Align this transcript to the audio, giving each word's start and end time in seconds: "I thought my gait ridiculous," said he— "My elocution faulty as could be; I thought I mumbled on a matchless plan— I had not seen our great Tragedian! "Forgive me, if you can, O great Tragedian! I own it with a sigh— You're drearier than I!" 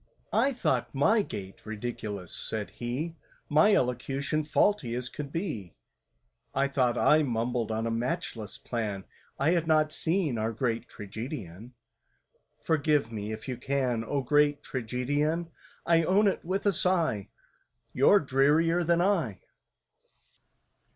"I 0.33 0.51
thought 0.51 0.95
my 0.95 1.21
gait 1.21 1.63
ridiculous," 1.63 2.33
said 2.35 2.71
he— 2.71 3.15
"My 3.47 3.75
elocution 3.75 4.43
faulty 4.43 4.95
as 4.95 5.09
could 5.09 5.31
be; 5.31 5.75
I 6.55 6.67
thought 6.69 6.97
I 6.97 7.21
mumbled 7.21 7.71
on 7.71 7.85
a 7.85 7.91
matchless 7.91 8.57
plan— 8.57 9.03
I 9.37 9.51
had 9.51 9.67
not 9.67 9.91
seen 9.91 10.39
our 10.39 10.53
great 10.53 10.89
Tragedian! 10.89 11.75
"Forgive 12.59 13.11
me, 13.11 13.31
if 13.31 13.47
you 13.47 13.57
can, 13.57 14.03
O 14.03 14.23
great 14.23 14.63
Tragedian! 14.63 15.51
I 15.85 16.03
own 16.03 16.25
it 16.27 16.43
with 16.43 16.65
a 16.65 16.73
sigh— 16.73 17.29
You're 17.93 18.19
drearier 18.21 18.83
than 18.83 19.01
I!" 19.03 19.41